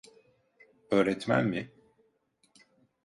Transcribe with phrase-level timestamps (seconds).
[0.91, 1.71] Öğretmen mi?